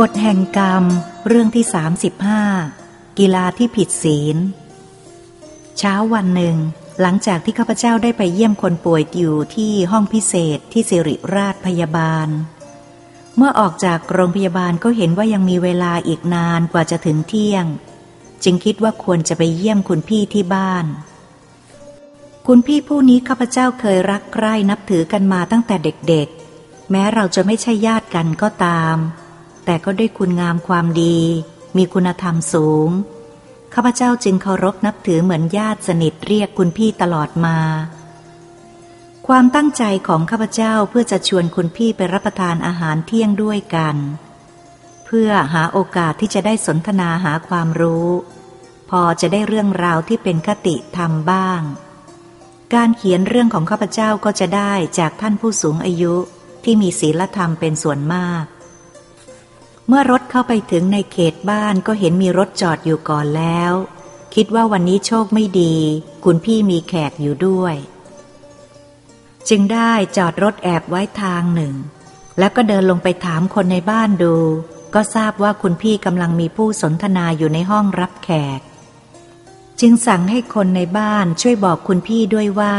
[0.00, 0.84] กฎแห่งกรรม
[1.28, 1.64] เรื่องที่
[2.42, 4.36] 35 กีฬาที่ผิดศีล
[5.78, 6.56] เช้าวันหนึ่ง
[7.00, 12.28] หลังจากที่ข้าพเจ้าได้ไปเยี่ยมคนป่วยอยู่ที่ห้องพิเศษที่สิริราชพยาบาล
[13.36, 17.64] เมื่อออกจากโรงพยาบาลก็เห็นว่ายังมีเวลาอีกนานกว่าจะถึงเที่ยง
[18.44, 20.86] จึงคิดว่าควรจะไปเยี่ยมคุณพี่ที่บ้าน
[22.46, 28.98] คุณพี่ผู้นี้ข้าพเจ้าเคยรักใคร่นับถือกันมาตั้งแต่เด็กๆ แม้เราจะไม่ใช่ญาติกันก็ตาม
[29.64, 31.18] แต่ก็ด้วยคุณงามความดี
[31.76, 32.88] มีคุณธรรมสูง
[33.74, 37.58] ข้าพเจ้าจึงเคารพนับถือเหมือนญาติสนิทเรียกคุณพี่ตลอดมา
[39.26, 43.96] ความตั้งใจของข้าพเจ้าเพื่อจะชวนคุณพี่ไปรับประทานอาหารเที่ยงด้วยกัน
[45.06, 48.08] เพื่อหาโอกาสที่จะได้สนทนาหาความรู้
[48.90, 51.62] พอจะได้เรื่องราวที่เป็นคติธรรมบ้าง
[52.74, 56.14] การเขียนเรื่องของข้าพเจ้าก็จะได้จากท่านผู้สูงอายุ
[56.64, 58.44] ที่มีศีลธรรมเป็นส่วนมาก
[59.88, 63.72] เมื่อรถเข้าไปถึงในเขตบ้านก็เห็นมีรถจอดอยู่ก่อนแล้ว
[64.34, 65.74] คิดว่าวันนี้โชคไม่ดี
[66.24, 67.74] คุณพี่มีแขกอยู่ด้วย
[69.48, 71.74] จึงได้จอดรถแอบไว้ทางหนึ่ง
[72.38, 74.36] แล้วก็เดินลงไปถามคนในบ้านดู
[74.94, 78.60] ก็ทราบว่าคุณพี่กำลังมีผู้สนทนาอยู่ในห้องรับแขก
[79.80, 82.76] จึงสั่งให้คนในบ้านช่วยบอกคุณพี่ด้วยว่า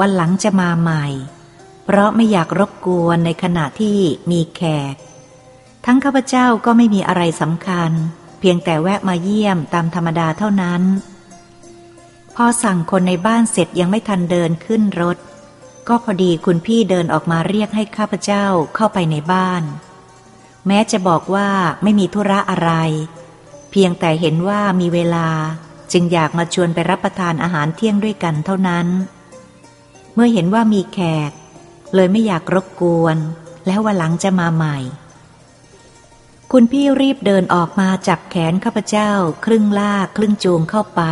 [0.00, 1.04] วันหลังจะมาใหม่
[1.84, 3.98] เพราะไม่อยากรบกวนในขณะที่
[4.30, 4.94] มีแขก
[5.84, 7.90] ทั้งข้าพเจ้าก็ไม่มีอะไรสำคัญ
[8.38, 10.82] เพียงแต่แวะมาเยี่ยมตามธรรมดาเท่านั้น
[12.36, 15.16] พอสั่งคนในบ้านเสร็จยังไม่ทันเดินขึ้นรถ
[15.88, 19.62] ก็พอดีคุณพี่เดินออกมาเรียกให้ข้าพเจ้าเข้าไปในบ้าน
[20.66, 21.48] แม้จะบอกว่า
[21.82, 22.70] ไม่มีธุระอะไร
[23.70, 25.28] เพียงแต่เห็นว่ามีเวลา
[25.92, 28.86] จึงอยากมาชวนไปรับประทานอาหารเที่ยงด้วยกันเท่านั้น
[30.14, 30.98] เมื่อเห็นว่ามีแข
[31.28, 31.30] ก
[31.94, 33.16] เลยไม่อยากรบกวน
[33.66, 34.78] แล้ววันหลังจะมาใหม่
[36.52, 39.10] คุณพี่รีบเดินออกมาจับแขนข้าพเจ้า
[39.44, 41.02] ครึ่งลากครึ่งจูงเข้าไป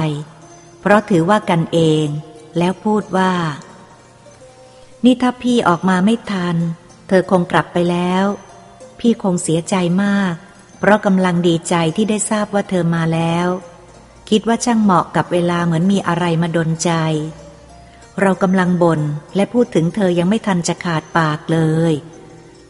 [0.80, 2.06] เพราะถือว่ากันเอง
[2.58, 3.32] แล้วพูดว่า
[5.04, 6.56] นี่ถ้าพี่ออกมาไม่ทัน
[7.08, 8.24] เธอคงกลับไปแล้ว
[9.00, 10.34] พี่คงเสียใจมาก
[10.78, 13.46] เพราะกำลังดีใจที่ได้ทราบว่าเธอมาแล้ว
[14.30, 16.92] คิดว่าช่างเหมาะกับเวลาเหมือนมีอะไรมาดนใจ
[18.20, 19.00] เรากำลังบน่น
[19.36, 21.60] และพูดถึงเธอยังไม่ทันจะขาดปากเล
[21.90, 21.92] ย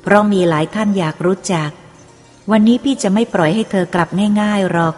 [0.02, 1.70] เพราะมีหลายท่านอยากรู้จัก
[2.50, 4.08] วันนี้พี่จะไม่ปล่อยให้เธอกลับ
[4.42, 4.94] ง่ายๆหรอก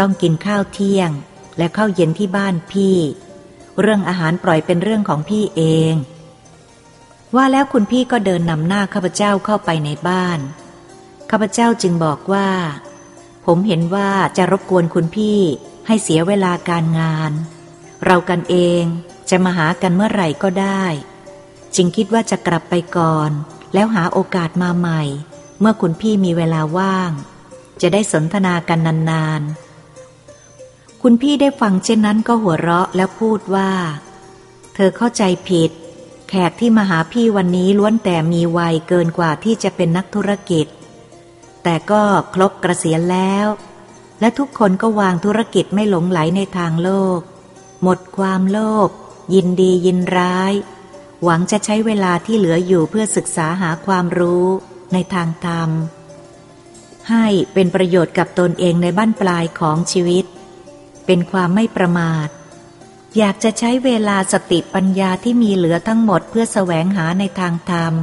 [0.00, 1.10] ต้องกินข้าวเที่ยง
[1.58, 2.96] และข้าวเย็นที่บ้านพี่
[3.80, 5.94] เรื่องอาหารปล่อยเป็นเรื่องของพี่เอง
[7.36, 10.38] ว่าแล้วคุณพี่ก็เดินนำหน้าข้าพเจ้าเข้าไปในบ้าน
[11.30, 12.48] ข้าพเจ้าจึงบอกว่า
[13.46, 15.38] ผมเห็นว่าจะรบกวนคุณพี่
[15.86, 17.32] ให้เสียเวลาการงาน
[18.04, 18.82] เรากันเอง
[19.30, 20.84] จะมาหากันเมื่อไหร่ก็ได้
[21.76, 23.30] จึงคิดว่าจะกลับไปก่อน
[23.74, 25.02] แล้วหาโอกาสมาใหม่
[25.60, 27.10] เมื่อคุณพี่มีเวลาว่าง
[27.82, 28.78] จะได้สนทนากัน
[29.10, 33.70] นานๆ คุณพี่ได้ฟังเช่นนั้นก็หัวเราะแล้วพูดว่า
[34.74, 35.70] เธอเข้าใจผิด
[36.28, 40.66] แขกที่มาหาพี่วันนี้ล้วนแต่มีวัยเกินกว่าที่จะเป็นนักธุรกิจ
[41.62, 42.02] แต่ก็
[42.34, 43.46] ครบกระเสียนแล้ว
[44.20, 47.20] และทุกคนก็วางธุรกิจไม่หลงไหลในทางโลก
[47.82, 48.88] หมดความโลภ
[49.34, 50.52] ยินดียินร้าย
[51.22, 54.46] หวังจะใช้เวลาที่เหลืออยู่เพื่อศึกษาหาความรู้
[54.92, 55.70] ในทางธรรม
[57.10, 60.24] ให้เป็นประโยชน์กับตนเองในบ้านปลายของชีวิต
[61.06, 62.28] เป็นความไม่ประมาท
[63.18, 67.94] อยากจะใช้เวลาสติปัญญาที่มีเหลือทั้งหมดเพื่อแสวงหาในทางธรรม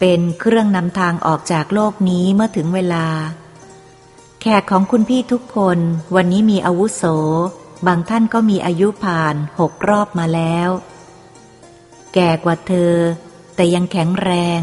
[0.00, 3.06] เป็นเครื่องนำทางออกจากโลกนี้เมื่อถึงเวลา
[4.40, 5.78] แขกของคุณพี่ทุกคน
[6.14, 7.04] วันนี้มีอาวุโส
[7.86, 10.68] บางท่านก็มีอายุผ่านหกรอบมาแล้ว
[12.14, 12.94] แก่กว่าเธอ
[13.54, 14.60] แต่ยังแข็งแรง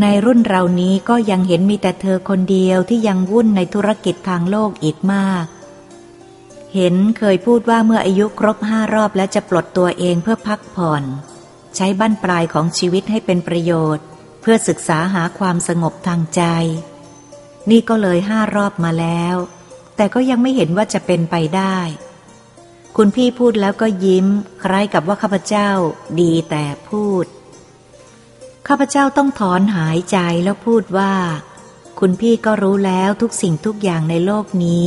[0.00, 5.46] ในรุ่นเรานี้ก็ยังเห็นมีแต่เธอคนเดียวที่ยังวุ่นในธุรกิจทางโลกอีกมาก
[6.74, 11.02] เห็นเคยพูดว่าเมื่ออายุครบห้ารอบแล้วจะปลดตัวเองเพื่อพักผ่อน
[11.76, 14.04] ใช้บั้นปลายของชีวิตให้เป็นประโยชน์
[14.40, 16.42] เพื่อศึกษาหาความสงบทางใจ
[17.70, 19.36] นี่ก็เลยห้ารอบมาแล้ว
[19.96, 21.78] แต่ก็ยังไม่เห็นว่าจะเป็นไปได้
[22.96, 24.26] คุณพี่พูดแล้วก็ยิ้ม
[24.64, 25.70] คล้ายกับว่าข้าพเจ้า
[26.20, 27.24] ดีแต่พูด
[28.68, 31.14] ข้าพเจ้าต้องถอนหายใจแล้วพูดว่า
[31.98, 34.86] คุณพี่ก็รู้แล้วทุกสิ่งทุกอย่างในโลกนี้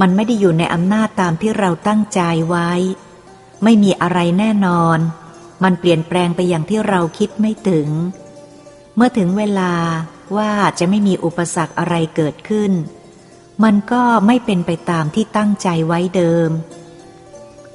[0.00, 2.70] มันไม่ได้อยู่ในอำนาจตามที่เราตั้งใจไว้
[3.64, 4.98] ไม่มีอะไรแน่นอน
[5.62, 7.88] มันเปลี่ยนแปลงไปอย่างที่เราคิดไม่ถึง
[8.96, 9.72] เมื่อถึงเวลา
[10.36, 12.72] ว่าจะไม่มีอุปสรรคอะไรเกิดขึ้น
[13.64, 16.50] มันก็ไม่เป็นไปตามที่ตั้งใจไว้เดิม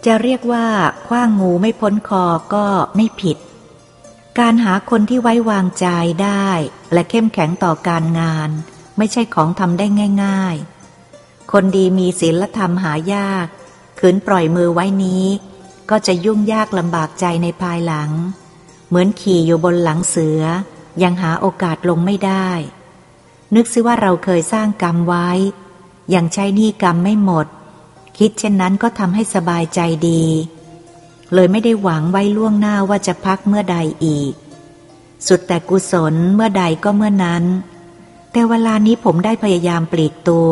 [0.05, 0.67] จะเรียกว่า
[1.07, 2.65] คว้างงูไม่พ้นคอก็
[2.95, 3.37] ไม่ผิด
[4.39, 5.87] การหาคนที่ไว้วางใจ
[6.23, 6.49] ได้
[6.93, 8.49] และเข้มแข็งต่อการงาน
[8.97, 9.87] ไม่ใช่ของทำได้
[10.23, 10.55] ง่าย
[11.03, 13.47] ๆ คนดีมีศีลธรรมหายาก
[13.99, 15.25] ขืนปล่อยมือไว้นี้
[15.89, 18.11] ก็จะยุ่งยากลำบากใจในภายหลัง
[18.87, 20.41] เหมือนขี่อยู่บนหลังเสือ
[21.03, 22.49] ยังหาโอกาสลงไม่ได้
[23.55, 25.29] นึกซิว่าเราเคยสร้างกรรมไว้
[26.13, 27.47] ยังใช้หนี้กรรมไม่หมด
[28.17, 29.79] คิดเช่นนั้นก็ทำให้สบายใจ
[30.09, 30.23] ดี
[31.33, 34.33] เลยไม่ได้หวังไว้ล่วงหน้าว่าจะพักเมื่อใดอีก
[35.27, 37.43] สุดแต่กุศลเมื่อใดก็เมื่อนั้น
[38.31, 40.51] แต่เวลานี้ผมได้พยายามปลีกตัว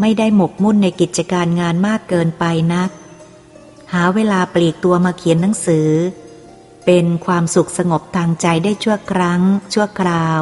[0.00, 2.44] ไม่ได้หมกมุ่นในกิจการงานมากเกินไป
[2.74, 2.90] นัก
[3.92, 5.90] หาเวลาปลีกตัวมาเขียนหนังสือ
[6.84, 9.40] เป็นความสุขสงบทางใจได้ชั่วครั้ง
[9.72, 10.40] ชั่วคราว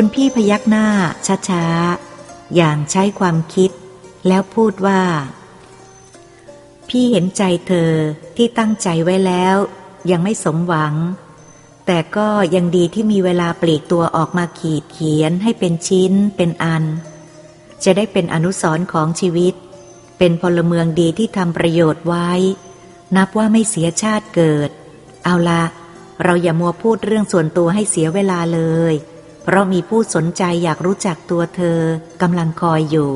[0.00, 0.86] คุณพี่พยักหน้า
[1.48, 3.70] ช้าๆ อย่างใช้ความคิด
[4.28, 5.02] แล้วพูดว่า
[6.88, 7.92] พี่เห็นใจเธอ
[8.36, 9.56] ที่ตั้งใจไว้แล้ว
[10.10, 10.94] ยังไม่สมหวัง
[11.86, 16.84] แต่ก็ยังดีที่มีเวลาปลีกตัวออกมาขีดเขียนให้เป็นชิ้นเป็นอัน
[17.84, 19.54] จะได้เป็นอนุสรณ์ของชีวิต
[20.18, 22.30] เป็นพลเมืองดีที่ทำประโยชน์ไว้
[23.16, 24.70] นับว่าไม่เสียชาติเกิด
[25.24, 25.64] เอาละ
[26.24, 28.62] เราอย่ามัวพูดเรื่องส่วนตัวให้เสียเวลาเล
[28.92, 28.96] ย
[29.50, 31.80] เพราะมีผู้สนใจอยากรู้จักตัวเธอ
[32.22, 33.12] กำลังคอยอยู่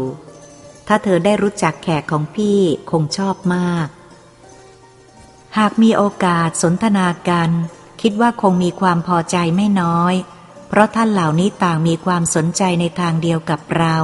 [0.87, 2.59] ถ้าเธอได้รู้จักแขกของพี่
[2.91, 3.89] คงชอบมาก
[5.59, 7.51] หากมีโอกาสสนทนากัน
[8.03, 10.15] คิดว่าคงมีความพอใจไม่น้อย
[10.69, 13.97] เพราะท่านเหล่านี้ต่างมีความสนใจในทางเดียวกับเรา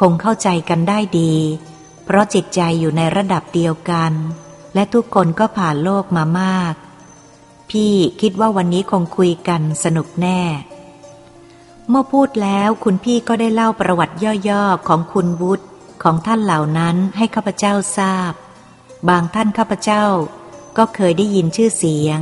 [0.00, 1.34] คงเข้าใจกันได้ดี
[2.04, 4.12] เพราะจิตใจอยู่ในระดับเดียวกัน
[4.74, 6.74] และทุกคนก็ผ่านโลกมามาก
[7.70, 10.42] พี่คิดว่าวันนี้คงคุยกันสนุกแน่
[11.94, 14.16] เมื่อพูดแล้วคุณพี่ก็ได้เล่าประวัติ
[14.48, 15.64] ย่อๆของคุณวุฒิ
[16.02, 18.32] ของท่านเหล่านั้นให้ข้าพเจ้าทราบ
[19.08, 20.04] บางท่านข้าพเจ้า
[20.78, 22.20] ก็เคยได้ยินชื่อเสียง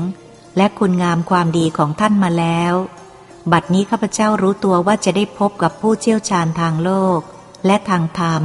[0.56, 2.75] และคุณงามความดีของท่านมาแล้ว
[3.52, 7.20] บัดนี้ข้าพเจ้ารู้ตัวว่าจะได้พบกับผู้เชี่ยวชาญทางโลก
[7.66, 8.43] และทางธรรม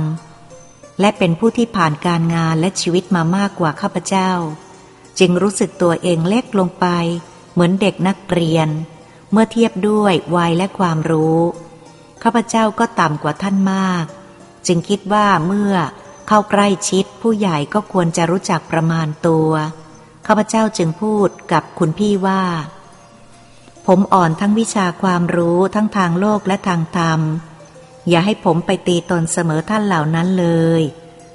[1.00, 4.32] และเป็นผู้ที่ผ่านการงานและชีวิตมามากกว่าข้าพเจ้า
[5.20, 6.86] จึงรู้สึกตัวเองเล็กลงไป
[7.54, 8.70] เหมือนเด็กนักเรียน
[9.32, 11.40] เมื่อเทียบด้วยวัยและความรู้
[12.24, 14.06] ข้าพเจ้าก็ต่ำกว่าท่านมาก
[14.68, 15.74] จึงคิดว่าเมื่อ
[16.28, 19.50] เข้าใกล้ชิดผู้ใหญ่ก็ควรจะรู้จักประมาณตัว
[20.26, 22.44] ข้าพเจ้าจึงพูดกับคุณพี่ว่า
[23.88, 27.20] ผมอ่อนทั้งวิชาความรู้ทั้งทางโลกและทางธรรม
[28.10, 30.48] อย่าให้ผมไปตีตนเสมอท่านเหล่านั้นเล
[30.80, 30.82] ย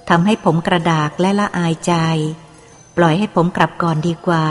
[0.09, 1.95] ทำให้ผมกระดากและละอายใจ
[2.97, 4.47] ปล่อยให้ผมกลับก่อนดีกว่า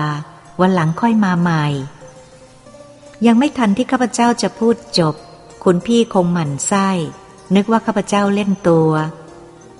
[0.61, 1.65] วันหลังค่อยมาใหม่
[3.25, 5.15] ยังไม่ทันที่ข้าพเจ้าจะพูดจบ
[5.63, 6.89] คุณพี่คงหมั่นไส้
[7.55, 8.91] นึกว่าข้าพเจ้าเล่นตัว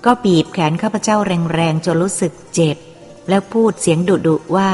[0.04, 2.76] ก็บีบแขนข้าพเจ้าแรงๆจนรู้สึกเจ็บ
[3.28, 4.72] แล้วพูดเสียงดุดุว่า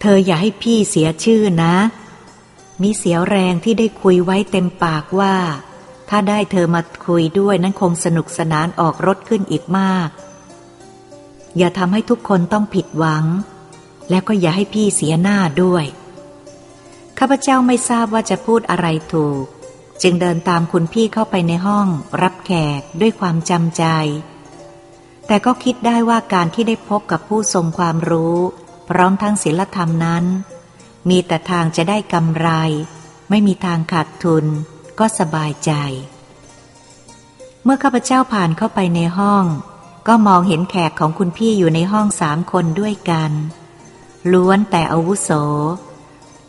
[0.00, 1.74] เธออย่าให้พี่เสียชื่อนะ
[2.82, 5.34] มีเสียวแรงที่ได้คุยไว้เต็มปากว่า
[6.08, 10.08] ถ้าได้เธอมาคุยด้วยนั้นคงสนุกสนานออกรถขึ้นอีกมาก
[11.56, 13.24] อย่าทำให้ทุกคนต้องผิดหวัง
[14.10, 15.84] แล้วก็อย่าให้พี่เสียหน้าด้วย
[17.18, 19.44] ข้าพเจ้าไม่ทราบว่าจะพูดอะไรถูก
[20.02, 21.86] จึงเดินตามคุณพี่เข้าไปในห้อง
[22.22, 23.84] รับแขกด้วยความจำใจ
[25.26, 28.36] แต่ก็คิดได้ว่าการที่ได้พบกับผู้ทรงความรู้
[28.88, 30.24] พร้อมทั้งศีลธรรมนั้น
[31.08, 32.48] มีแต่ทางจะได้กำไร
[33.30, 34.44] ไม่มีทางขาดทุน
[34.98, 35.72] ก็สบายใจ
[37.64, 39.44] เมื่อข้าพเจ้าผ่านเข้าไปในห้อง
[40.08, 43.32] ก็มองเห็นแขกของคุณพี่อยู่ในห้องสามคนด้วยกัน
[44.32, 45.30] ล้วนแต่อาวุโส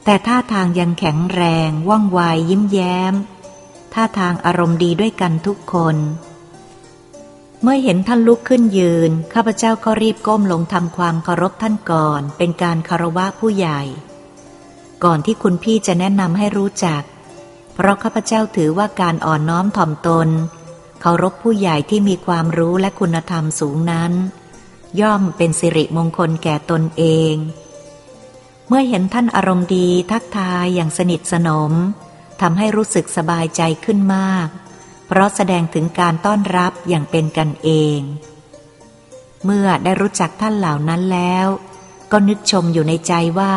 [0.05, 2.19] แต่ท่าทางยังแข็งแรงว่องไว
[2.49, 3.13] ยิ้มแย้ม
[3.93, 5.95] ท่าทางอารมณ์ดีด้วยกันทุกคน
[7.61, 13.81] เมื่อเห็นท่านลุกขึ้นยืน ข้าพเจ้าก็รีบก้มลงทำความเคารพท่านก่อน เป็นการคารวะผู้ใหญ่
[15.03, 17.01] ก่อนที่คุณพี่จะแนะนำให้รู้จัก
[17.73, 20.29] เพราะข้าพเจ้าถือว่าการอ่อนน้อมถ่อมตน
[21.01, 24.11] เคารพผู้ใหญ่ที่มีความรู้และคุณธรรมสูงนั้น
[25.01, 27.33] ย่อมเป็นสิริมงคลแก่ตนเอง
[28.67, 31.73] เมื่อเห็นท่านอารมณ์ดีทักทายอย่างสนิทสนม
[32.41, 34.47] ทำให้รู้สึกสบายใจขึ้นมาก
[35.07, 37.99] เพราะแสดงถึงการต้อนรับอย่างเป็นกันเอง
[39.45, 41.47] เมื่อได้รู้จักท่านเหล่านั้นแล้ว
[42.11, 43.55] ก็นึกชมอยู่ในใจว่า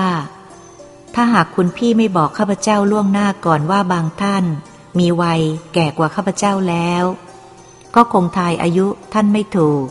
[1.14, 4.44] ถ้าหากคุณพี่ไม่บอกข้าพเจ้าล่วงหน้าก่อนว่าบางท่าน
[4.98, 5.40] มีวัย
[5.74, 7.04] แก่กว่าข้าพเจ้าแล้ว
[7.94, 9.86] ก็คงทายอายุท่านไม่ถูก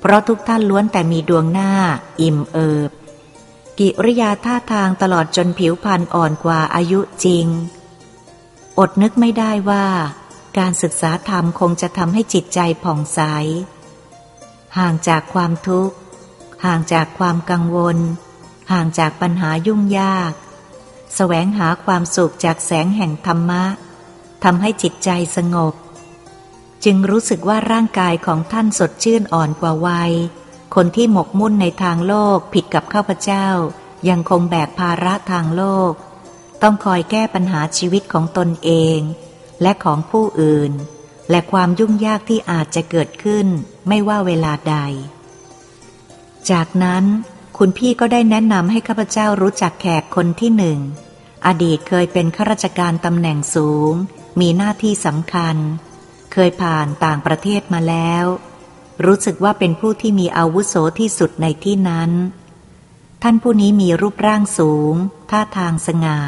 [0.00, 1.70] เพราะทุกท่านล้วนแต่มีดวงหน้า
[2.20, 2.90] อิ่มเอิบ
[3.80, 7.46] กิริยาท่าทางตลอดจนผิวพรรณอ่อนกว่าอายุจริง
[8.78, 9.86] อดนึกไม่ได้ว่า
[10.58, 13.20] การศึกษาธรรมคงจะทำให้จิตใจผ่องใส
[14.78, 15.96] ห่างจากความทุกข์
[16.64, 17.98] ห่างจากความกังวล
[18.72, 20.32] ห่างจากปัญหายุ่งยาก
[21.14, 23.64] แสวงหาความสุขจากแสงแห่งธรรมะ
[24.44, 25.74] ทำให้จิตใจสงบ
[26.84, 30.12] จึงรู้สึกว่าร่างกายของท่านสดชื่นอ่อนกว่าวัย
[30.74, 33.48] คนที่หมกมุ่นในทางโลกผิดกับข้าพเจ้า
[34.08, 35.92] ยังคงแบกภาระทางโลก
[36.62, 38.98] ต้องคอยแก้ปัญหาชีวิตของตนเอง
[39.62, 40.72] และของผู้อื่น
[41.30, 43.46] และความยุ่งยากที่อาจจะเกิดขึ้น
[43.88, 44.76] ไม่ว่าเวลาใด
[46.50, 47.04] จากนั้น
[47.58, 50.78] คุณพี่ก็ได้แนะนำให้ข้าพเจ้ารู้จักแขกคนที่หนึ่ง
[51.46, 53.92] อดีตเคยเป็นข้าราชการตำแหน่งสูง
[54.40, 55.56] มีหน้าที่สำคัญ
[56.32, 58.24] เคยผ่านต่างประเทศมาแล้ว
[59.04, 62.10] รู้สึกว่าเป็นผู้ที่มีอาวุโสที่สุดในที่นั้น
[63.22, 64.94] ท่านผู้นี้มีรูปร่างสูง
[65.30, 66.20] ท่าทางสง่า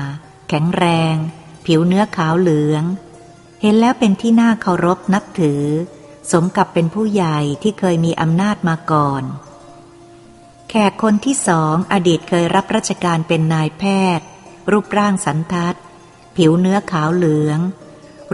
[0.49, 0.85] แข็งแร
[1.15, 1.17] ง
[1.67, 2.85] ผิวเนื้อขาวเหลือง
[3.63, 5.65] เห็นแล้วเป็นที่น่าเคารพนับถือ
[6.33, 9.23] สมกับเป็นผู้ใหญ่ที่เคยมีอำนาจมาก่อน
[10.69, 13.85] แขกคนที่สองอดีตเคยรับราชการเป็นนายแพ
[14.19, 14.27] ทย์
[14.71, 15.77] รูปร่างสันทัด
[16.37, 17.59] ผิวเนื้อขาวเหลือง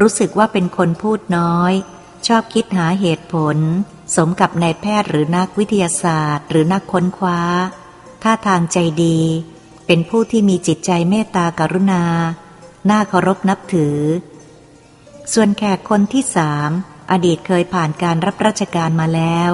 [0.00, 1.72] รู้สึกว่าเป็นคนพูดน้อย
[2.26, 3.58] ชอบคิดหาเหตุผล
[4.16, 7.40] สมกับนายแพทย์หรือนักวิทยาศาสตร์ หรือนักค้นคว้า
[8.22, 9.20] ท่าทางใจดี
[9.86, 12.04] เป็นผู้ที่มีจิตใจเมตตากรุณา
[12.90, 13.98] น่าเคารพนับถือ
[15.32, 16.70] ส่วนแขกคนที่สาม
[17.10, 19.50] อดีตเคยผ่านการรับราชการมาแล้ว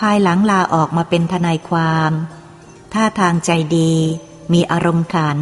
[0.00, 2.12] ภายหลังลาออกมาเป็นทนายความ
[2.94, 3.94] ท่าทางใจดี
[4.52, 5.38] มีอารมณ์ขัน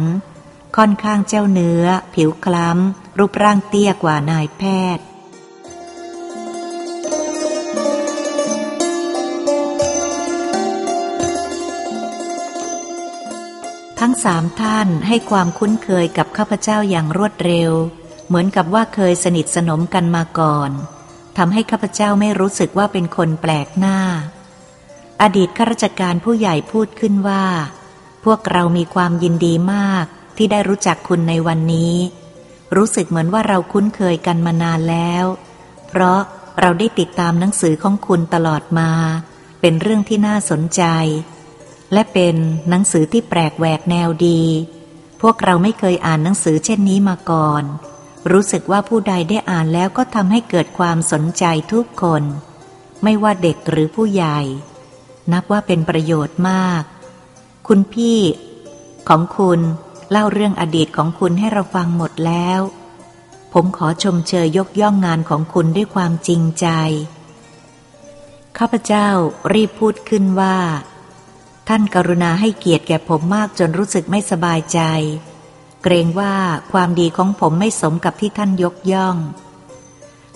[0.77, 4.61] ค่อนข้างเจ้าเนื้อ ผิวคล้ำ รูปร่างเตี้ยกว่านายแพ
[4.97, 5.05] ทย์
[14.05, 17.71] ทั้งสามท่านให้ความคุ้นเคยกับข้าพเจ้าอย่างรวดเร็ว
[18.27, 20.71] เหมือนกับว่าเคยสนิทสนมกันมาก่อน
[21.37, 23.97] ทำให้ข้าพเจ้าไม่รู้สึกว่าเป็นคนแปลกหน้า
[25.21, 27.45] อดีตข้าราชการผู้ใหญ่พูดขึ้นว่า
[28.25, 30.05] พวกเรามีความยินดีมาก
[30.37, 31.95] ที่ได้รู้จักคุณในวันนี้
[32.75, 35.25] รู้สึกเหมือนว่าเราคุ้นเคยกันมานานแล้ว
[35.87, 36.19] เพราะ
[36.59, 38.91] เราได้ติดตามหนังสือของคุณตลอดมา
[39.61, 40.83] เป็นเรื่องที่น่าสนใจ
[41.93, 42.35] และเป็น
[42.69, 44.41] หนังสือที่แปลกแหวกแนวดี
[45.21, 47.63] พวกเราไม่เคยอ่านหนังสือเช่นนี้มาก่อน
[48.31, 52.23] รู้สึกว่าผู้ใดได้อ่านแล้วก็ทำให้เกิดความสนใจทุกคน
[53.03, 54.39] ไม่ว่าเด็กหรือผู้ใหญ่
[55.31, 56.83] นับว่าเป็นประโยชน์มาก
[57.67, 58.19] คุณพี่
[59.09, 59.59] ของคุณ
[60.11, 62.61] เล่าเรื่องอดีตของคุณให้เราฟังหมดแล้ว
[63.53, 66.67] ผมขอชมเชยยกย่องงานของคุณด้วยความจริงใจ
[68.57, 69.07] ข้าพเจ้า
[69.53, 70.57] รีบพูดขึ้นว่า
[71.67, 74.79] ท่านกรุณาให้เกียรติแก่ผมมากจนรู้สึกไม่สบายใจ
[75.83, 76.35] เกรงว่า
[76.71, 79.17] ความดีของผมไม่สมกับที่ท่านยกย่อง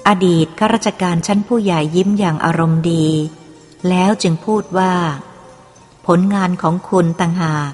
[0.07, 3.05] อดีตข้าราชการชั้นผู้ใหญ่ยิ้มอย่างอารมณ์ดี
[3.89, 4.93] แล้วจึงพูดว่า
[6.07, 7.71] ผลงานของคุณต่างหาก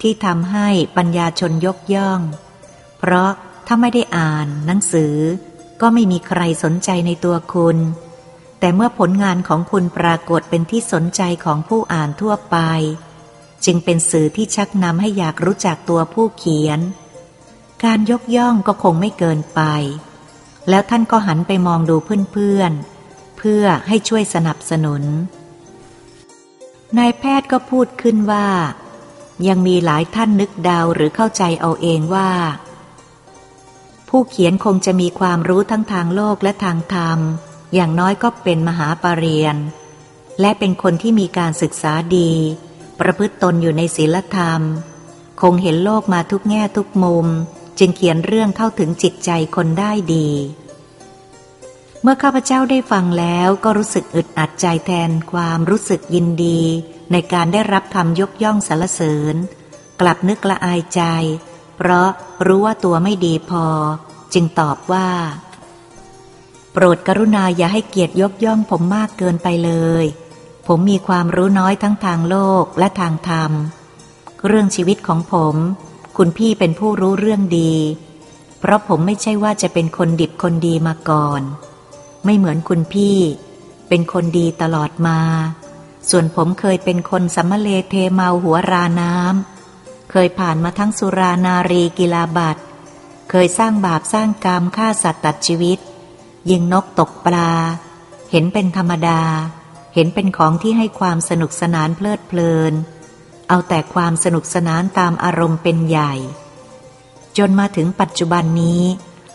[0.00, 2.20] ที่ทำให้ปัญญาชนยกย่อง
[2.98, 3.30] เพราะ
[3.66, 5.16] ถ้าไม่ได้อ่านหนังสือ
[5.80, 7.76] ก็ไม่มีใครสนใจในตัวคุณ
[8.64, 12.56] แต่เมื่อผลงานของคุณปรากฏเป็นที่สนใจของผู้อ่านทั่วไป
[13.64, 16.80] จึงเป็นสื่อที่ชักนำให้อยากรู้จักตัวผู้เขียน
[17.84, 19.60] การยกย่องก็คงไม่เกินไป
[20.68, 21.96] แล้วท่านก็หันไปมองดู
[22.32, 25.02] เพื่อนๆ เพื่อให้ช่วยสนับสนุน
[26.98, 28.48] นายแพทย์ก็พูดขึ้นว่า
[29.48, 32.30] ยังมีหลายท่านนึกเดาหรือเข้าใจเอาเองว่า
[34.08, 37.20] ผู้เขียนคงจะมีความรู้ทั้งทางโลกและทางธรรม
[37.74, 39.56] อย่างน้อยก็เป็นมหาปรริญญา
[40.40, 42.32] และเป็นคนที่มีการศึกษาดี
[43.00, 44.60] ประพฤติตนอยู่ในศีลธรรม
[45.42, 47.26] คงเห็นโลกมาทุกแง่ทุกมุม
[47.78, 50.28] จึงเขียนเรื่องเข้าถึงจิตใจคนได้ดี
[52.02, 56.60] เมื่อข้าพเจ้าได้ฟังแล้วก็รู้สึกอึดอัดใจแทนความรู้สึกยินดี
[57.12, 59.34] ในการได้รับคำยกย่องสรรเสริญ
[60.00, 61.02] กลับนึกละอายใจ
[61.76, 62.08] เพราะ
[62.46, 63.66] รู้ว่าตัวไม่ดีพอ
[64.34, 65.08] จึงตอบว่า
[66.72, 70.04] โปรดกรุณาอย่าให้เกียรติยกย่องผมมากเกินไปเลย
[70.66, 73.52] ผมมีความรู้น้อยทั้งทางโลกและทางธรรม
[74.46, 75.56] เรื่องชีวิตของผม
[76.16, 77.74] คุณพี่เป็นผู้รู้เรื่องดี
[78.60, 81.42] เพราะผมไม่ใช่ว่าจะเป็นคนดิบคนดีมาก่อน
[82.24, 83.18] ไม่เหมือนคุณพี่
[83.88, 85.20] เป็นคนดีตลอดมา
[86.10, 92.56] ส่วนผมเคยเป็นคนสัมเลเทเมาหัวราน้ำ เคยผ่านมาทั้งสุรานารีกิลาบัต
[93.30, 95.78] เคยสร้างบาปสร้างกรรมฆ่าสัตว์ตัดชีวิต
[96.50, 97.50] ยิงนกตกปลา
[98.30, 99.22] เห็นเป็นธรรมดา
[99.94, 102.72] เห็นเป็นของที่ให้ความสนุกสนานเพลิดเพลิน
[103.48, 106.12] เอาแต่ความสนุกสนานตามอารมณ์เป็นใหญ่
[107.38, 108.82] จนมาถึงปัจจุบันนี้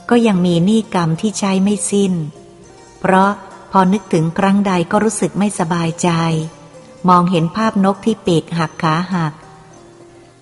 [0.10, 2.14] ก็ยังมีหนี้กรรมที่ใช้ไม่สิ้น
[3.00, 3.32] เพราะ
[3.72, 6.10] พอนึกถึงครั้งใดก็รู้สึกไม่สบายใจ
[7.10, 9.34] มองเห็นภาพนกที่ปีกหักขาหัก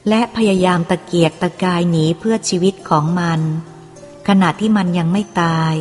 [0.09, 3.41] และพยายามตะเกียกตะกายหนีเพื่อชีวิตของมัน
[4.27, 5.73] ขณะที่มันยังไม่ตาย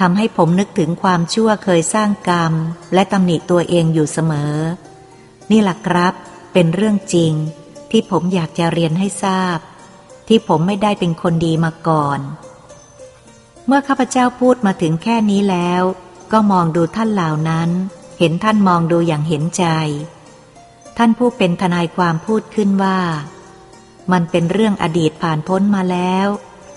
[0.00, 2.52] ทำให้ผมนึกถึงความชั่วเคยสร้างกรรม
[2.94, 4.54] และตำหนิตัวเองอยู่เสมอ
[5.50, 6.14] นี่แหละครับ
[6.52, 7.32] เป็นเรื่องจริง
[7.90, 9.58] ที่ผมอยากจะเรียนให้ทราบ
[10.28, 12.20] ที่ผมไม่ได้เป็นคนดีมาก่อน
[13.66, 15.82] เมื่อข้าพเจ้าพูดมาถึงแค่นี้แล้ว
[16.32, 17.70] ก็มองดูท่านเหล่านั้น
[18.18, 19.64] เห็นท่านมองดูอย่างเห็นใจ
[20.96, 22.98] ท่านผู้เป็นทนายความพูดขึ้นว่า
[24.12, 26.28] มันเป็นเรื่องอดีตผ่านพ้นมาแล้ว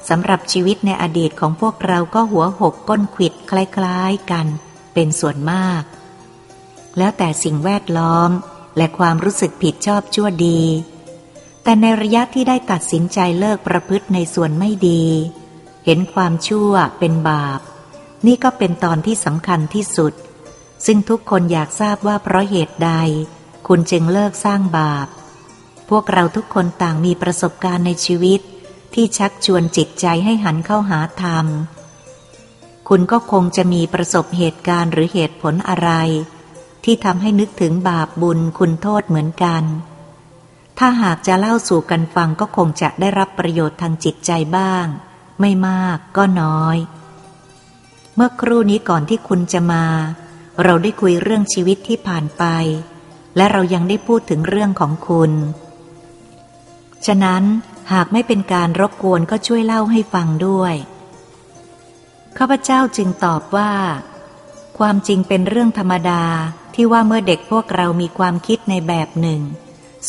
[0.10, 3.54] สำหรับชีวิตในอดีตของพวกเราก็หัวหกก้นขิดค
[3.84, 4.48] ล้ายๆกัน
[4.94, 5.84] เป็นส่วนมาก
[6.98, 8.30] แล้วแต่สิ่งแวดล้อม
[8.78, 10.62] และความรู้สึกผิดชอบชั่วดี
[11.64, 15.06] แต่ในระยะที่ได้ตัดสินใจเลิกประพฤติในส่วนไม่ดี
[15.86, 17.60] เห็นความชั่วเป็นบาป
[18.26, 20.14] นี่ก็เป็นตอนที่สำคัญที่สุด
[20.86, 22.92] ซึ่งทุกคนอยากทราบว่าเพราะเหตุใด
[23.68, 25.08] คุณจึงเลิกสร้างบาป
[25.90, 28.42] พวกเราทุกคนต่างมีประสบการณ์ในชีวิต
[28.94, 31.46] ที่ชักชวนจิตใจให้หันเข้าหาธรรม
[32.88, 35.90] คุณก็คงจะมีประสบเหตุการณ์หรือเหตุผลอะไร
[36.84, 39.64] ที่ทำให้นึกถึงบาปบุญคุณโทษเหมือนกัน
[40.78, 44.86] ถ้าหากจะเล่าสู่กันฟังก็คงจะได้รับประโยชน์ทางจิตใจบ้าง
[45.40, 46.78] ไม่มากก็น้อย
[48.16, 49.86] เมื่อครู่นี้ก่อนที่คุณจะมา
[50.64, 52.44] เราได้คุยเรื่องชีวิตที่ผ่านไป
[53.38, 55.32] และเรายังได้พูดถึงเรื่องของคุณ
[57.06, 57.44] ฉะนั้น
[57.94, 60.76] หากไม่เป็นการรบกวนก็ช่วยเล่าให้ฟังด้วย
[62.38, 63.72] ข้าพเจ้าจึงตอบว่า
[64.80, 66.24] ความจริงเป็นเรื่องธรรมดา
[66.76, 69.42] ที่ว่าเมื่อเด็กพวกเรามีความคิดในแบบหนึ่ง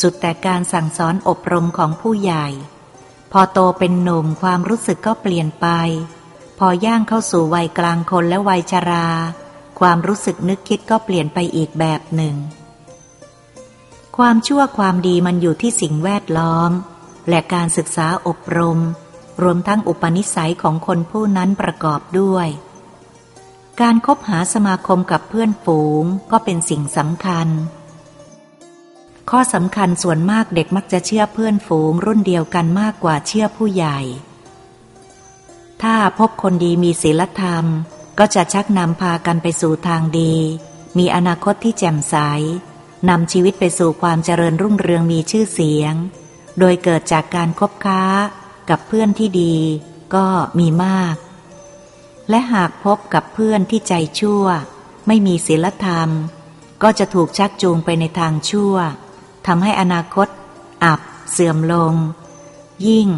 [0.00, 2.47] สุดแต่การสั่งสอนอบรมของผู้ใหญ่
[3.33, 5.66] พอโตเป็นหนุ่มความรู้สึกก็เปลี่ยนไป
[6.59, 9.09] พอย่างเข้าสู่วัยกลางคนและวัยชรา
[9.81, 12.37] ความรู้สึกนึกคิดก็เปลี่ยนไปอีกแบบหนึ่ง
[14.16, 16.70] ความชั่วความดีมันอยู่ที่สิ่งแวดล้อม
[17.28, 18.78] และการศึกษาอบรม
[19.42, 22.48] รวมทั้งอุปนิสัยของคนผู้นั้นประกอบด้วย
[23.80, 27.48] การคบหาสมาคมกับเพื่อนฝูงก็เป็นสิ่งสำคัญ
[29.30, 33.98] ข้อสำคัญส่วนมากเด็กมักจะเชื่อเพื่อนฝูงรุ่นเดียวกันมากกว่าเชื่อผู้ใหญ่
[35.82, 37.66] ถ้าพบคนดีมีศีลธรรม
[38.18, 40.35] ก็จะชักนำพากันไปสู่ทางดี
[40.98, 42.16] มีอนาคตที่แจ่มใส
[43.08, 45.94] นำชีวิตไปสู่ความเจริญรุ่งเรืองมีชื่อเสียง
[46.59, 48.03] โดยเกิดจากการคบค้า
[48.71, 49.55] กับเพื่อนที่ดี
[50.15, 50.27] ก็
[50.59, 51.17] มีมาก
[52.31, 54.45] และหากพบกับเพื่อนที่ใจชั่ว
[55.07, 56.09] ไม่มีศีลธรรม
[56.83, 58.75] ก็จะถูกชักจูงไปในทางชั่ว
[59.47, 60.29] ทำให้อนาคต
[60.85, 61.95] อับ เสื่อมลง
[62.87, 63.09] ยิ่ง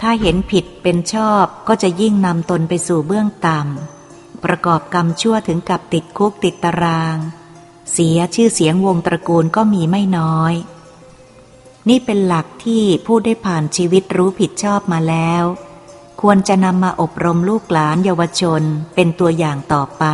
[0.00, 7.16] ถ้าเห็นผิดเป็นชอบก็จะยิ่งนำตนไปสู่เบื้องต่ำประกอบกรรมชั่วถึงกับติดคุกติดตาราง
[7.92, 10.54] เสียชื่อเสียงวงตระกูลก็มีไม่น้อย
[11.88, 15.44] นี่เป็นหลักที่ผู้ได้ผ่านชีวิตรู้ผิดชอบมาแล้ว
[16.20, 18.62] ควรจะนำมาอบรมลูกหลานเยาวชน
[18.94, 20.04] เป็นตัวอย่างต่อไป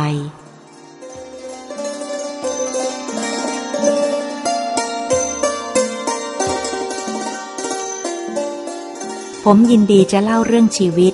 [9.43, 11.13] ผมยินดีจะเล่าเรื่องชีวิต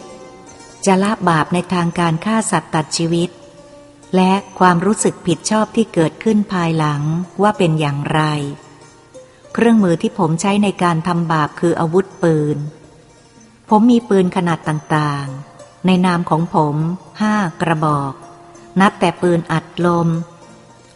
[0.86, 3.30] จะละบาปในทางการฆ่าสัตว์ตัดชีวิต
[4.16, 7.02] และความรู้สึกผิดชอบที่เกิดขึ้นภายหลัง
[7.42, 8.22] ว่าเป็นอย่างไร
[9.60, 12.58] เครื่องมือที่ผมใช้ในการทำบาปคืออาวุธปืน
[13.70, 16.76] ผมมีปืนขนาดต่างๆ ในนามของผม
[17.22, 18.14] ห้ากระบอก
[18.82, 20.08] นับแต่ปืนอัดลม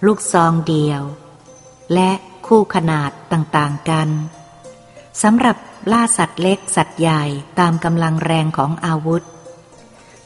[0.06, 1.02] ลูกซองเดียว
[1.94, 2.12] และ
[2.48, 4.10] คู่ขนาดต่างๆกัน
[5.24, 5.58] สำหรับ
[5.92, 7.24] ล่าสัตว์เล็กสัตว์ใหญ่
[7.60, 9.24] ตามกำลังแรงของอาวุธ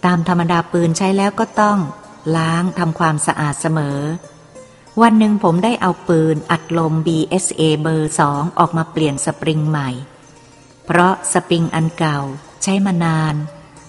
[0.05, 1.79] ตามธรรมดาปืนใช้แล้วก็ต้อง
[2.37, 3.99] ล้างทำความสะอาดเสมอ
[5.01, 9.89] วันหนึ่งผมได้เอาปืนอัดลม BSA เบอร์สองออกมาเปลี่ยนสปริงใหม่
[10.86, 12.19] เพราะสปริงอันเก่า
[12.63, 13.36] ใช้มานาน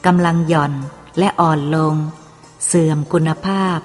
[0.07, 0.73] กำลังหย่อน
[1.19, 1.95] และอ่อนลง
[2.67, 3.79] เสื่อมคุณภาพ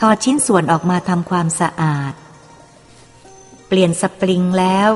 [0.00, 2.12] ถอดชิ้นส่วนออกมาทำความสะอาด
[3.68, 4.88] เปลี่ยนสปริงแล้ว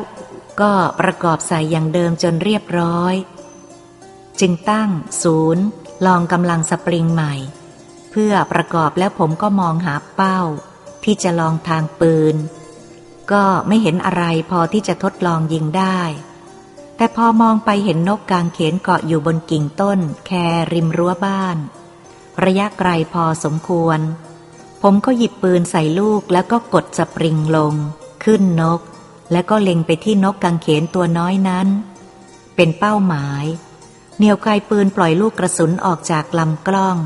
[0.61, 3.15] ก็ประกอบใส่อย่างเดิมจนเรียบร้อย
[4.41, 4.91] จึงตั้ง
[5.23, 5.65] ศูนย์
[6.07, 7.35] ลองกำลังสปริงใหม่
[8.11, 10.41] เพื่อประกอบแล้วผมก็มองหาเป้า
[11.05, 12.37] ที่จะลองทางปืน
[13.33, 16.01] ก็ไม่เห็นอะไรพอที่จะทดลองยิงได้
[16.97, 20.31] แต่พอมองไปเห็นนกกางเขนเกาะอยู่บนกิ่งต้น แค
[20.73, 21.57] ริมรั้วบ้าน
[22.45, 23.99] ระยะไกลพอสมควร
[24.83, 27.75] ผมก็หยิบปืนใส่ลูกแล้วก็กดสปริงลง
[28.25, 28.81] ขึ้นนก
[29.33, 31.69] แล้วก็เล็งไปที่นกกางเขนตัวน้อยนั้น
[32.57, 33.45] เป็นเป้าหมาย
[34.17, 36.99] เหนียวไกลปืนปล่อยลูกกระสุนออกจากลำกล้อง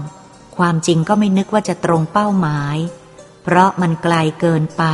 [0.57, 2.77] ความจริงก็ไม่นึกว่าจะตรงเป้าหมาย
[3.49, 4.85] เพราะมันไกลเกินไป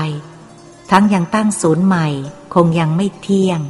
[0.90, 2.08] ทั้งยังตั้งศูนย์ใหม่
[2.54, 3.60] คงยังไม่เที่ยง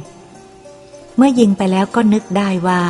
[1.17, 2.83] เมื่อยิงไปแล้วก็นึกได้ว่า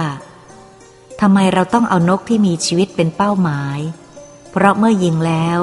[1.21, 3.79] ทำไมเราต้องเอานกที่มีชีวิตเป็นเป้าหมาย
[4.51, 5.60] เพราะเมื่อยิงแล้ว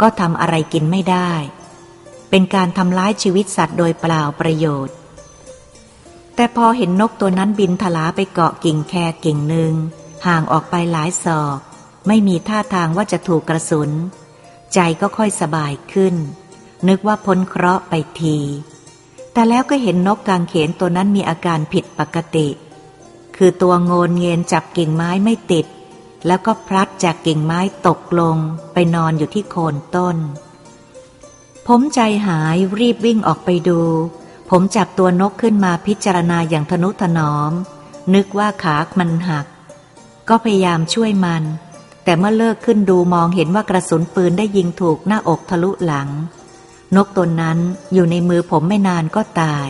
[0.00, 1.32] ก็ทำอะไรกินไม่ได้
[2.30, 4.96] เป็นการทำร้ายชีวิตสัตว์โดยเปล่าประโยชน์
[6.34, 8.94] แต่พอเห็นนกตัวนั้นบินทลาไปเกาะกิ่งแค
[9.24, 9.72] กิ่งหนึ่ง
[10.26, 11.58] ห่างออกไปหลายศอก
[12.06, 13.90] ไม่มีท่าทางว่าจะถูกกระสุน
[14.74, 16.14] ใจก็ค่อยสบายขึ้น
[16.88, 18.38] นึกว่าพ้นเคราะห์ไปที
[19.32, 22.48] แต่แล้วก็เห็นนกกางเขนตัวนั้นมีอาการผิดปกติ
[23.36, 25.66] คือตัวโงนเงียนจับกิ่งไม้ไม่ติด
[26.26, 28.36] แล้วก็พลัดจากกิ่งไม้ตกลง
[28.72, 30.16] ไปนอนอยู่ที่โคนต้น
[31.66, 33.80] ผมใจหายรีบวิ่งออกไปดู
[34.50, 37.52] ผมจับตัวนกขึ้นมาพิจารณาอย่างทนุถนอม
[38.14, 39.46] นึกว่าขามันหัก
[40.28, 41.44] ก็พยายามช่วยมัน
[42.04, 46.08] แต่เมื่อเลิกขึ้นดูมองเห็นว่ากระสุนปืนได้ยิงถูกหน้าอกทะลุหลัง
[46.96, 47.58] นกตัวนั้น
[47.92, 49.68] อยู่ในมือผมไม่นานก็ตาย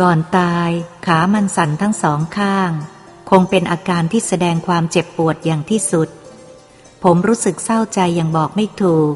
[0.00, 0.70] ก่อนตาย
[1.06, 2.70] ขามันสั่นทั้งสองข้าง
[3.30, 6.08] คงเป็นอาการที่แสดงความเจ็บปวดอย่างที่สุด
[7.02, 9.14] ผมรู้สึกเศร้าใจอย่างบอกไม่ถูก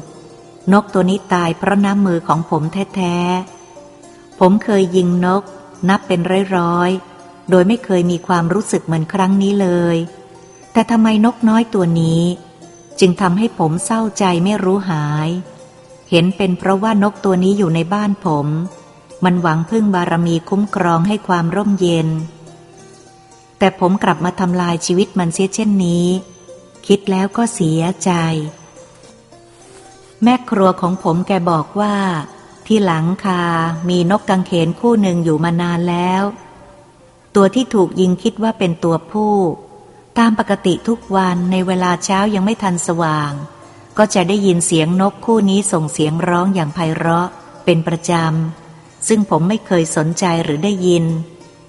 [0.73, 2.63] นกตัวนี้ตายเพราะน้ำมือของผม
[2.95, 5.43] แท้ๆ ผมเคยยิงนก
[5.89, 6.19] นับเป็น
[6.57, 9.97] ร้อยๆ โดยไม่เคยมีความรู้สึกเหมือนครั้งนี้เลย
[10.79, 12.21] แต่ทำไมนกน้อยตัวนี้
[12.99, 15.29] จึงทำให้ผมเศร้าใจไม่รู้หาย
[16.09, 18.47] เห็นเป็นเพราะว่านกตัวนี้อยู่ในบ้านผม
[19.23, 22.07] มันหวังพึ่งบารมีคุ้มครองให้ความร่มเย็น
[23.57, 26.07] แต่ผมกลับมาทำลายชีวิตมันเสียเช่นนี้
[26.87, 28.11] คิดแล้วก็เสียใจ
[30.23, 31.95] แม่ครัวของผมแกบอกว่า
[32.65, 33.43] ที่หลังคา
[33.89, 36.23] มีนกกังเขนคู่หนึ่งอยู่มานานแล้ว
[37.35, 39.33] ตัวที่ถูกยิงคิดว่าเป็นตัวผู้
[40.19, 43.31] ตามปกติทุกวันในเวลาเช้ายังไม่ทันสว่าง
[43.97, 47.27] ก็จะได้ยินเสียงนกคู่นี้ส่งเสียงร้องอย่างไพเราะ
[47.65, 51.05] เป็นประจำ ซึ่งผมไม่เคยสนใจหรือได้ยิน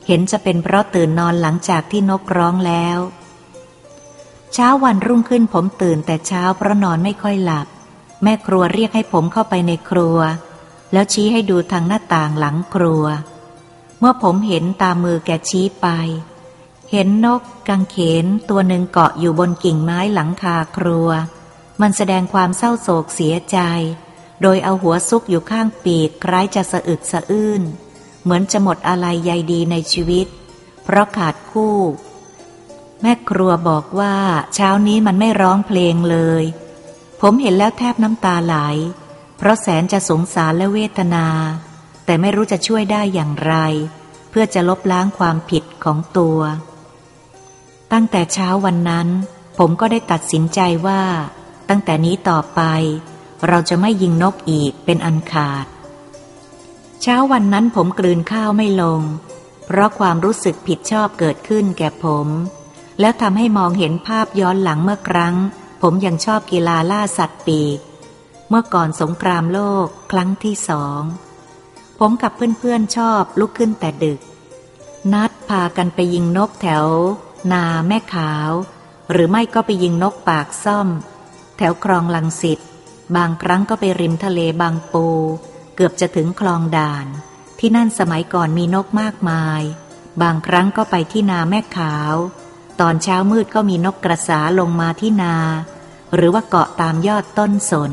[0.06, 2.98] เห็นจะเป็นเพราะตื่นนอนหลังจากที่นกร้องแล้ว
[4.52, 7.66] เช้าวันรุ่งขึ้นผมตื่นแต่เช้าเพราะนอนไม่ค่อยหลับ
[8.22, 10.18] แม่ครัวเรียกให้ผมเข้าไปในครัว
[10.92, 13.04] แล้วชี้ให้ดูทางหน้าต่างหลังครัว
[13.98, 15.88] เมื่อผมเห็นตามมือแกชี้ไป
[16.92, 21.08] เห็นนกกังเขนตัวหนึ่งเกาะอยู่บนกิ่งไม้หลังคาครัว
[21.80, 23.58] มันแสดงความเศร้าโศกเสียใจ
[24.42, 27.62] โดยเอาหัวซุกอยู่ข้างปีกคล้ายจะสะอึกสะอื้น
[28.22, 30.26] เหมือนจะหมดอะไรใยดีในชีวิต
[30.84, 31.76] เพราะขาดคู่
[33.00, 34.14] แม่ครัวบอกว่า
[34.54, 36.44] เช้านี้มันไม่ร้องเพลงเลย
[37.20, 38.56] ผมเห็นแล้วแทบน้ำตาไหล
[39.36, 41.26] เพราะแสนจะสงสารและเวทนา
[42.04, 43.54] แต่ไม่รู้จะช่วยได้อย่างไร
[44.30, 46.40] เพื่อจะลบล้างความผิดของตัว
[47.92, 49.08] ตั้งแต่เช้าวันนั้น
[49.58, 51.02] ผมก็ได้ตัดสินใจว่า
[51.68, 52.60] ตั้งแต่นี้ต่อไป
[53.48, 55.66] เราจะไม่ยิงนกอีกเป็นอันขาด
[57.02, 59.00] เช้าวันนั้นผมกลืนข้าวไม่ลง
[59.66, 62.28] เพราะความรู้สึกผิดชอบเกิดขึ้นแก่ผม
[63.00, 65.34] แล้วทำให้มองเห็นภาพย้อนหลังเมื่อครั้ง
[65.82, 67.78] ผมยังชอบกีฬาล่าสัตว์ปีก
[68.48, 71.02] เมื่อก่อนสงครามโลกครั้งที่สอง
[71.98, 74.20] ผมกับเพื่อนๆชอบลุกขึ้นแต่ดึก
[75.12, 76.86] นัดพากันไปยิงนกแถว
[77.52, 78.50] นาแม่ขาว
[79.10, 80.88] หรือไม่ก็ไปยิงนกปากซ่อม
[81.56, 82.58] แถวคลองลังสิต
[83.16, 85.06] บางครั้งก็ไปริมทะเลบางปู
[85.76, 87.06] เกือบจะถึงคลองด่าน
[87.58, 89.62] ที่นั่นสมัยก่อนมีนกมากมาย
[90.22, 92.14] บางครั้งก็ไปที่นาแม่ขาว
[92.80, 95.36] ตอนเช้ามืดก็มีนกกระสาลงมาที่นา
[96.14, 97.92] หรือว่าเกาะตามยอดต้นสน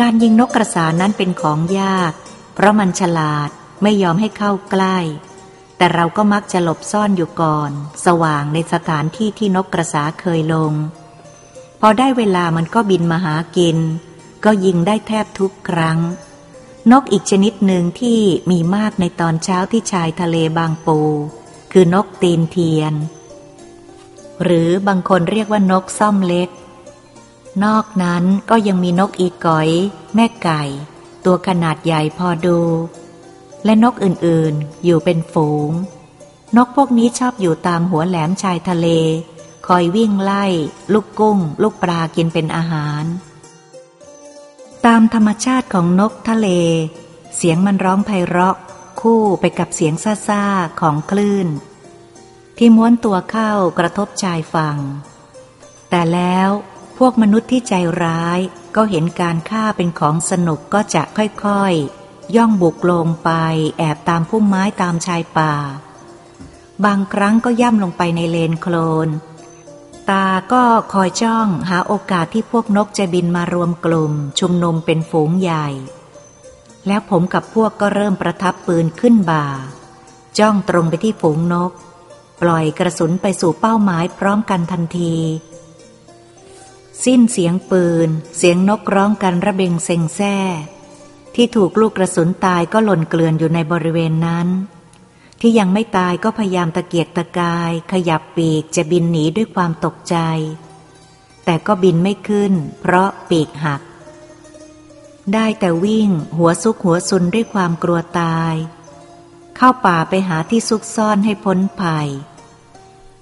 [0.00, 2.12] การยิงนกกระสานั้นเป็นของยาก
[2.54, 3.50] เพราะมันฉลาด
[3.82, 4.98] ไม่ยอมให้เข้าใกล้
[5.76, 7.70] แต่เราก็มักจะหลบซ่อนอยู่ก่อน
[8.06, 10.72] สว่างในสถานที่ที่นกกระสาเคยลง
[11.80, 13.78] พอได้เวลามันก็บินมาหากิน
[14.44, 15.98] ก็ยิงได้แทบทุกครั้ง
[16.90, 21.00] นกอีกชนิดหนึ่งที่มีมากในตอนเช้าที่ชายทะเลบางปู
[21.72, 22.94] คือนกตีนเทียน
[24.42, 26.48] หรือบางคนเรียกว่านกซ่อมเล็ก
[27.64, 29.68] นอกนั้นก็ยังมีนกอีกอย
[30.14, 30.62] แม่ไก่
[31.24, 32.60] ตัวขนาดใหญ่พอดู
[33.64, 35.70] และนกอื่นๆอยู่เป็นฝูง
[36.56, 38.86] นกพวกนี้ชอบอยู่ตามหัวแหลมชายทะเล
[39.66, 40.44] คอยวิ่งไล่
[40.92, 43.04] ลูกกุ้ง ลูกปลากินเป็นอาหาร
[44.86, 46.48] ตามธรรมชาติของนกทะเล
[47.36, 48.56] เสียงมันร้องไพเราะ
[49.00, 49.94] คู่ไปกับเสียง
[50.28, 51.48] ซ่าๆของคลื่น
[52.58, 54.78] ที่ม้วนตัวเข้ากระทบชายฝั่ง
[55.90, 56.50] แต่แล้ว
[56.98, 58.40] พวกมนุษย์ที่ใจร้าย
[58.76, 63.30] ก็เห็นการฆ่าเป็นของสนุกก็จะค่อยๆ ย่องบุกลงไป
[63.78, 65.54] แอบตามพุ่มไม้ตามชายป่า
[66.84, 68.74] บางครั้งก็ย่ำลงไปในเลนโคล
[69.06, 69.08] น
[70.10, 75.66] ตาก็คอยจ้องหาโอกาสที่พวกนกจะบินมารวมกลุ่ม ชุมนุมเป็นฝูงใหญ่
[76.86, 79.46] แล้วผมกับพวกก็เริ่มประทับปืนขึ้นบ่า
[80.38, 81.72] จ้องตรงไปที่ฝูงนก
[82.42, 85.16] ปล่อยกระสุนไปสู่เป้าหมายพร้อมกันทันที
[87.04, 90.36] สิ้นเสียงปืน เสียงนกร้องกันระเบงเซ็งแซ่
[91.34, 94.48] ที่ถูกลูกกระสุนตายก็หล่นเกลื่อนอยู่ในบริเวณนั้น
[95.40, 100.16] ที่ยังไม่ตายก็พยายามตะเกียกตะกาย ขยับปีกจะบินหนีด้วยความตกใจ
[101.44, 103.82] แต่ก็บินไม่ขึ้น เพราะปีกหัก
[105.34, 108.54] ได้แต่วิ่ง หัวซุกหัวซุนด้วยความกลัวตาย
[109.56, 112.08] เข้าป่าไปหาที่ซุกซ่อนให้พ้นภัย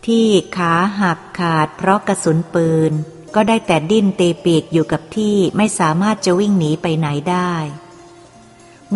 [0.07, 2.93] ที่ขาหักขาดเพราะกระสุนปืน
[3.37, 7.53] ก็ได้แต่ดิ้นเตปีกอยู่กับที่ไม่สามารถจะวิ่งหนีไปไหนได้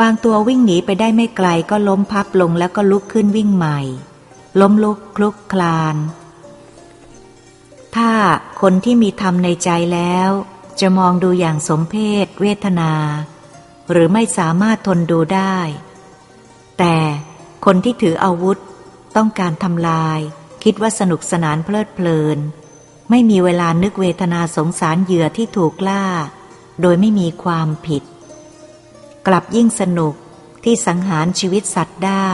[0.01, 3.81] บางตัววิ่งหนีไปได้ไม่ไกลก็ล้มพับลงแล้วก็ลุกขึ้นวิ่งใหม่
[4.61, 5.97] ล้มลุกคลุกคลาน
[7.97, 8.13] ถ้า
[8.61, 10.31] คนที่มีธรรมในใจแล้ว
[10.81, 12.93] จะมองดูอย่างสมเพศเวทนา
[13.91, 15.57] หรือไม่สามารถทนดูได้
[16.79, 16.97] แต่
[17.65, 18.59] คนที่ถืออาวุธ
[19.17, 20.21] ต้องการทำลาย
[20.65, 22.39] คิดว่าสนุกสนานเพลิดเพลิน
[23.11, 26.05] ไม่มีเวลานึกเวทนาสงสารเหยื่อที่ถูกล่า
[26.81, 28.03] โดยไม่มีความผิด
[29.27, 30.15] กลับยิ่งสนุก
[30.65, 32.31] ที่สังหารชีวิตสัตว์ได้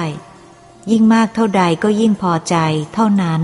[0.91, 2.57] ยิ่งมากเท่าใดก็ยิ่งพอใจ
[2.95, 3.43] เท่านั้น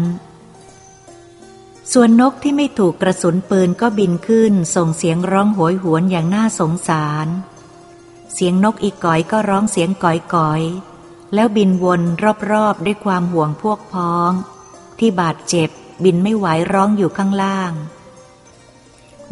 [1.93, 7.29] ส่วนนกที่ไม่ถูกกระสุนปืนก็บินขึ้น ส่งเสียงร้องโหยหวนอย่างน่าสงสาร
[8.33, 10.63] เสียงนกอีกก่อยก็ร้องเสียงก่อยก่อย
[11.35, 12.03] แล้วบินวน
[12.51, 14.33] รอบๆด้วยความห่วงพวกพ้อง
[14.99, 15.71] ที่บาดเจ็บ
[16.05, 17.73] บินไม่ไหวร้องอยู่ข้างล่าง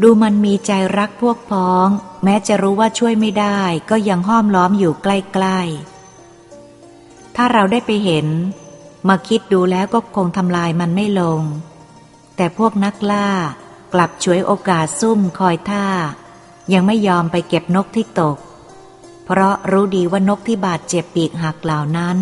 [0.02, 1.88] ดูมันมีใจรักพวกพ้อง
[2.24, 8.26] แม้จะรู้ว่าช่วยไม่ได้ก็ยังห้อมล้อมอยู่ใกล้ๆ ถ้าเราได้ไปเห็น
[9.08, 11.42] มาคิดดูแล้วก็คงทำลายมันไม่ลง
[12.36, 13.28] แต่พวกนักล่า
[13.92, 15.86] กลับช่วยโอกาสซุ่มคอยท่า
[16.72, 18.38] ยังไม่ยอมไปเก็บนกที่ตก
[19.24, 22.18] เพราะรู้ดีว่านกที่บาดเจ็บปีกหักเหล่านั้น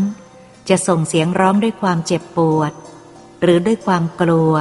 [0.68, 2.72] จะส่งเสียงร้องด้วยความเจ็บปวด
[3.42, 4.54] หรือด้วยความกลัว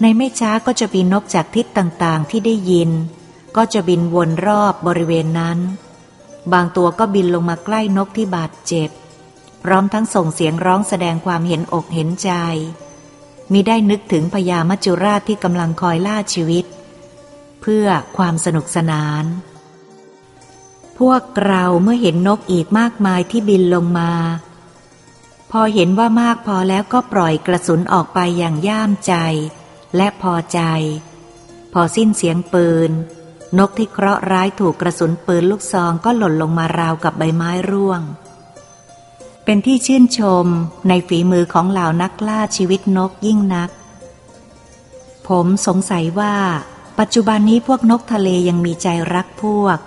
[0.00, 2.90] ในไม่ช้าก็จะบินนกจากทิศต่างๆที่ได้ยิน
[3.56, 5.58] ก็จะบินวนรอบบริเวณนั้น
[6.52, 8.90] บางตัวก็บินลงมาใกล้นกที่บาดเจ็บ
[9.62, 12.30] พร้อมทั้งส่งเสียงร้องแสดงความเห็นอกเห็นใจ
[13.52, 16.64] มีได้นึกถึงพญามัจจุราชที่กำลังคอยล่าชีวิต
[17.60, 17.86] เพื่อ
[18.16, 19.24] ความสนุกสนาน
[20.98, 24.10] พวกเราเมื่อเห็นนกอีกมากมายที่บินลงมา
[25.50, 29.14] พอเห็นว่ามากพอแล้วก็ปล่อยกระสุนออกไปอย่างย่ามใจ
[29.96, 30.60] และพอใจ
[31.72, 32.90] พอสิ้นเสียงปืน
[33.58, 38.02] นกที่เคราะห์ร้ายถูกกระสุนปืนลูกซองก็หล่นลงมาราวกับใบไม้ร่วง
[39.44, 40.46] เป็นที่ชื่นชม
[40.88, 43.70] ในฝีมือของเหล่านักล่าชีวิตนกยิ่งนัก
[45.28, 46.34] ผมสงสัยว่า
[46.98, 49.78] ปัจจุบันนี้พวกนกทะเลยังมีใจรักพวก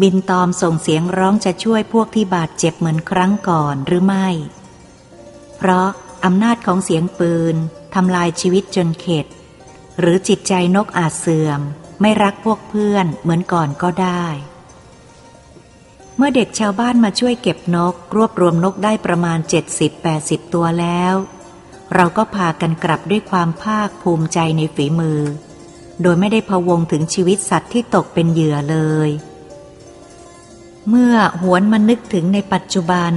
[0.00, 4.28] บินตอมส่งเสียงร้องจะช่วยพวกที่บาดเจ็บเหมือนครั้งก่อนหรือไม่
[5.68, 5.88] ราะ
[6.24, 7.56] อำนาจของเสียงปืน
[7.94, 9.26] ทำลายชีวิตจนเข็ด
[10.00, 11.60] หรือจิตใจนกอาจเสื่อม
[12.00, 14.26] ไม่รักพวกเพื่อนเหมือนก่อนก็ได้
[16.16, 19.38] เมื่อเด็กชาวบ้านมาช่วยเก็บนก รวบรวมนกได้ประมาณ
[19.96, 21.14] 70-80 ตัวแล้ว
[21.94, 25.20] เราก็พากันกลับด้วยความภาคภูมิใจในฝีมือ
[26.02, 29.10] โดยไม่ได้พะวงถึงชีวิตสัตว์ที่ตกเป็นเหยื่อเลย
[30.88, 33.12] เมื่อหวนมานึกถึงในปัจจุบัน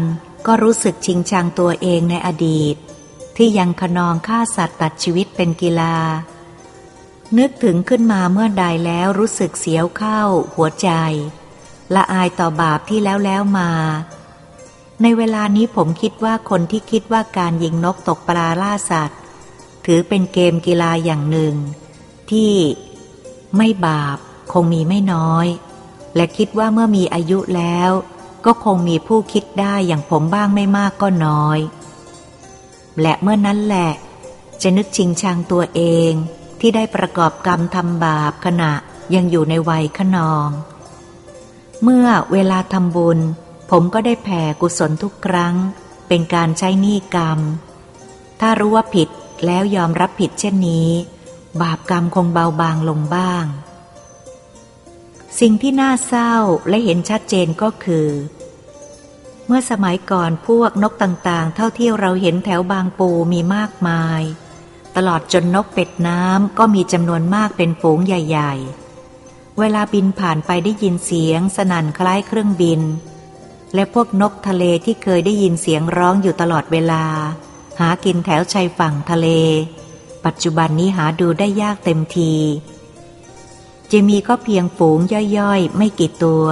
[0.48, 2.76] ก็รู้สึกชิงชังตัวเองในอดีต
[3.38, 5.96] ที่ยังขนองฆ่าสัตว์ตัดชีวิตเป็นกีฬา
[7.38, 10.22] นึกถึงขึ้นมาเมื่อใดแล้วรู้สึกเสียวเข้า
[10.56, 10.90] หัวใจ
[11.96, 13.72] ละอายต่อบาปที่แล้วแล้วมา
[15.02, 19.20] ในเวลานี้ผมคิดว่าคนที่คิดว่าการยิงนกตกปลาล่าสัตว์
[19.86, 21.56] ถือเป็นเกมกีฬาอย่างหนึ่ง
[22.32, 22.54] ที่
[23.58, 24.18] ไม่บาป
[24.54, 25.48] คงมีไม่น้อย
[26.16, 27.92] และคิดว่าเมื่อมีอายุแล้ว
[28.48, 31.60] ก็คงมีผู้คิดได้อย่างผมบ้างไม่มากก็น้อย
[33.02, 33.92] และเมื่อนั้นแหละ
[34.62, 36.12] จะนึกชิงชังตัวเอง
[36.60, 38.74] ที่ได้ประกอบกรรมทำบาปขณะ
[39.16, 40.50] ยังอยู่ในวัยขนอง
[41.84, 43.20] เมื่อเวลาทำบุญ
[43.72, 45.56] ผมก็ได้แผ่กุศลทุกครั้ง
[46.08, 47.40] เป็นการใช้หนี้กรรม
[48.40, 49.10] ถ้ารู้ว่าผิด
[49.46, 50.90] แล้วยอมรับผิดเช่นนี้
[51.62, 53.46] บาปกรรมคงเบาบางลงบ้าง
[55.40, 56.34] สิ่งที่น่าเศร้า
[56.70, 58.08] และเห็นชัดเจนก็คือ
[59.48, 64.22] เมื่อสมัยก่อนพวกนกต่างๆ เท่าที่เราเห็นแถวบางปูมีมากมาย
[64.96, 68.54] ตลอดจนนกเป็ดน้ำก็มีจำนวนมากเป็นฝูงใหญ่
[69.08, 72.82] ๆ เวลาบินผ่านไปได้ยินเสียงสนั่นคล้ายเครื่องบิน
[73.74, 77.04] และพวกนกทะเลที่เคยได้ยินเสียงร้องอยู่ตลอดเวลา
[77.80, 79.28] หากินแถวชายฝั่งทะเล
[80.26, 82.34] ปัจจุบันนี้หาดูได้ยากเต็มที
[83.92, 85.00] จะมีก็เพียงฝูง
[85.38, 86.46] ย่อยๆ ไม่กี่ตัว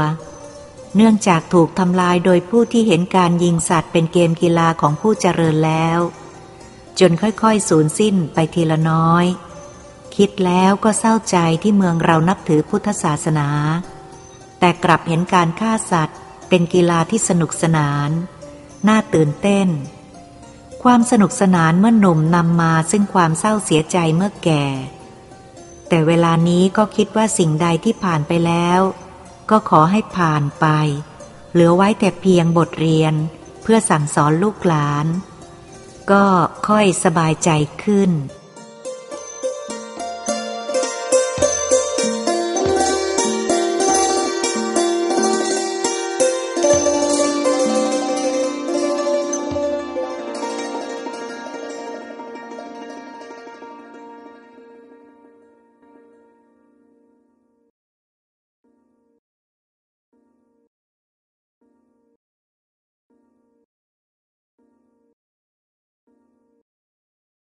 [0.96, 6.00] เนื่องจากถูกทำลายโดยผู้ที่เห็นการยิงสัตว์เป็นเกมกีฬาของผู้เจริญแล้ว
[7.00, 9.26] จนค่อยๆ สูญสิ้นไปทีละน้อย
[10.16, 13.50] คิดแล้วก็เศร้าใจที่เมืองเรานับถือพุทธศาสนา
[14.60, 16.18] แต่กลับเห็นการฆ่าสัตว์
[16.50, 18.10] เป็นกีฬาที่สนุกสนาน
[18.88, 19.68] น่าตื่นเต้น
[20.84, 24.66] ความสนุกสนานเมื่อหนุ่มนำมาซึ่งความเศร้าเสียใจเมื่อแก่
[25.90, 28.82] แต่เวลานี้ก็คิดว่าสิ่งใดที่ผ่านไปแล้ว
[29.50, 30.66] ก็ขอให้ผ่านไป
[31.52, 33.14] เหลือไว้แต่เพียงบทเรียน
[33.62, 35.06] เพื่อสั่งสอนลูกหลาน
[36.12, 36.24] ก็
[36.68, 37.50] ค่อยสบายใจ
[37.84, 38.12] ขึ้น